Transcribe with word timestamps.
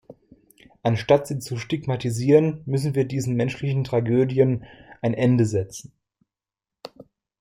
Anstatt 0.81 1.27
sie 1.27 1.37
zu 1.37 1.57
stigmatisieren, 1.57 2.63
müssen 2.65 2.95
wir 2.95 3.05
diesen 3.05 3.35
menschlichen 3.35 3.83
Tragödien 3.83 4.65
ein 5.03 5.13
Ende 5.13 5.45
setzen. 5.45 5.93